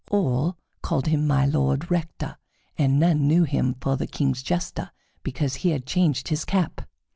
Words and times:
All 0.09 0.57
called 0.81 1.05
him 1.05 1.27
My 1.27 1.45
Lord 1.45 1.91
Rector, 1.91 2.37
and 2.75 2.99
none 2.99 3.27
knew 3.27 3.43
him 3.43 3.75
for 3.79 3.97
the 3.97 4.07
King's 4.07 4.41
Jester 4.41 4.89
because 5.21 5.57
he 5.61 5.69
had 5.69 5.85
changed 5.85 6.29
his 6.29 6.43
cap. 6.43 6.81